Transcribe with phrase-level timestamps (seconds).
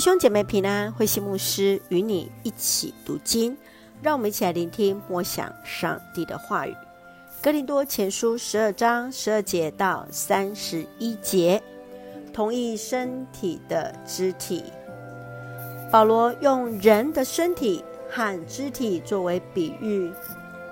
[0.00, 3.54] 兄姐妹平安，慧馨牧师与你一起读经，
[4.00, 6.74] 让我们一起来聆听默想上帝的话语。
[7.42, 11.62] 哥林多前书十二章十二节到三十一节，
[12.32, 14.64] 同一身体的肢体。
[15.92, 20.10] 保罗用人的身体和肢体作为比喻，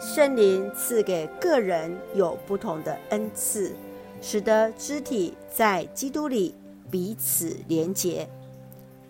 [0.01, 3.75] 圣灵赐给个人有不同的恩赐，
[4.23, 6.55] 使得肢体在基督里
[6.91, 8.27] 彼此连结。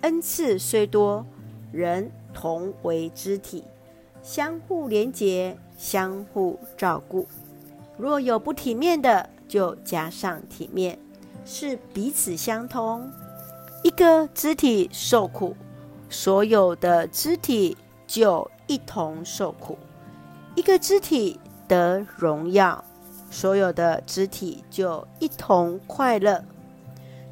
[0.02, 1.26] 恩赐虽多，
[1.72, 3.64] 人同为肢体，
[4.22, 7.26] 相互连结，相互照顾。
[7.96, 10.98] 若有不体面的，就加上体面，
[11.44, 13.10] 是彼此相通。
[13.82, 15.56] 一个肢体受苦，
[16.08, 19.76] 所有的肢体就一同受苦；
[20.54, 22.84] 一个肢体得荣耀，
[23.30, 26.44] 所有的肢体就一同快乐。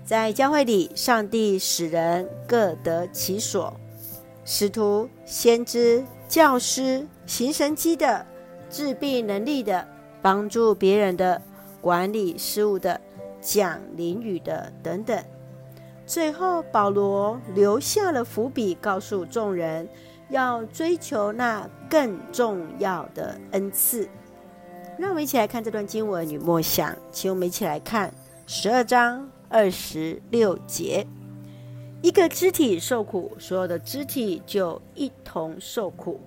[0.06, 3.74] 在教会里，上帝使人各得其所：
[4.44, 8.24] 使徒、先知、教师、行神迹的、
[8.70, 9.84] 治病能力的、
[10.22, 11.42] 帮助别人的、
[11.80, 13.00] 管理事务的、
[13.40, 15.20] 讲灵语的等等。
[16.06, 19.88] 最后，保罗留下了伏笔，告诉众人
[20.28, 24.08] 要追求那更重要的恩赐。
[24.96, 28.14] 让我们一起来看这段经文与默想，请我们一起来看
[28.46, 29.28] 十二章。
[29.48, 31.06] 二十六节，
[32.02, 36.18] 一个肢体受苦，所有的肢体就一同受苦；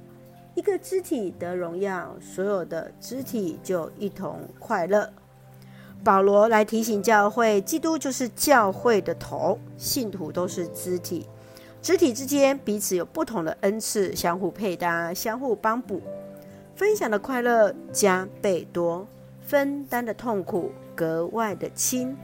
[0.56, 5.12] 一个肢体得荣耀，所有的肢体就一同快乐。
[6.02, 11.28] 保罗来提醒教会，基督就是教会的头，信徒都是肢体，
[11.82, 16.02] 肢体之间彼此有不同的恩赐，相互配搭，相互帮补，
[16.74, 19.06] 分享的快乐加倍多，
[19.42, 22.16] 分担的痛苦格外的轻。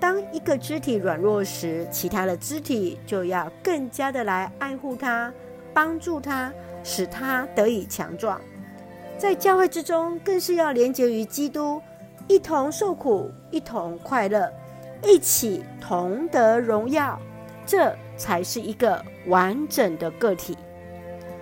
[0.00, 5.30] 当一个肢体软弱时，其他的肢体就要更加的来爱护他，
[5.74, 6.50] 帮助他，
[6.82, 8.40] 使他得以强壮。
[9.18, 11.82] 在教会之中，更是要连结于基督，
[12.26, 14.50] 一同受苦，一同快乐，
[15.04, 17.20] 一起同得荣耀。
[17.66, 20.56] 这才是一个完整的个体。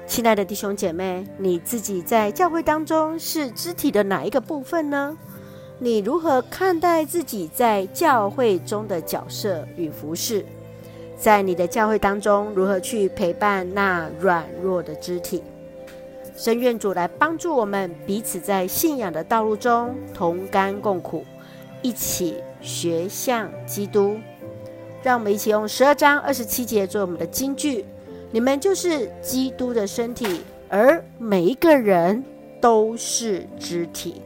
[0.07, 5.17] 亲爱的弟兄姐妹，你自己在教会当中是肢体的哪一个部分呢？
[5.81, 10.45] 你如何看待自己在教会中的角色与服饰？
[11.17, 15.43] 在你的教会当中，如何去陪伴那软弱的肢体？
[16.37, 21.25] 神愿主来帮助我们，彼此在信仰的道路中同甘共苦，
[21.81, 24.19] 一起学像基督。
[25.03, 27.85] 让我们一起用十二章二十七节做我们的金句：
[28.33, 32.25] 你们就是基督的身体，而每一个人
[32.61, 34.23] 都是肢体。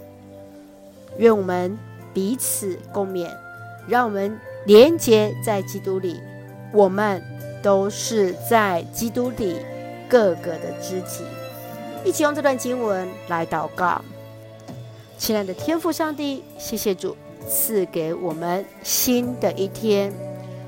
[1.18, 1.78] 愿我们
[2.12, 3.28] 彼此共勉，
[3.86, 6.20] 让我们连结在基督里，
[6.72, 7.22] 我们
[7.62, 9.56] 都是在基督里
[10.08, 11.24] 各个的肢体。
[12.04, 14.00] 一起用这段经文来祷告，
[15.16, 17.16] 亲爱的天父上帝，谢谢主
[17.48, 20.12] 赐给我们新的一天，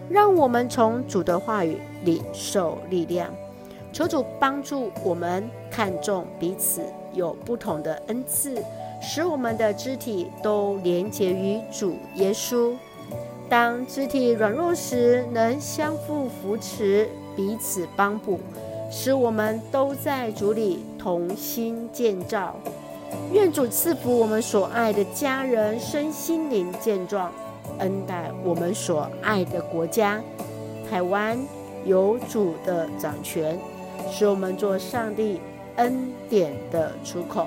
[0.09, 3.29] 让我们从主的话语领受力量。
[3.93, 6.83] 求主帮助我们看重彼此
[7.13, 8.61] 有不同的恩赐。
[9.07, 12.73] 使我们的肢体都连结于主耶稣。
[13.51, 17.07] 当肢体软弱时，能相互扶持，
[17.37, 18.41] 彼此帮补，
[18.91, 22.57] 使我们都在主里同心建造。
[23.31, 27.31] 愿主赐福我们所爱的家人身心灵健壮，
[27.79, 30.21] 恩待我们所爱的国家。
[30.91, 31.39] 台湾
[31.85, 33.59] 有主的掌权，
[34.11, 35.41] 使我们做上帝
[35.77, 37.47] 恩典的出口。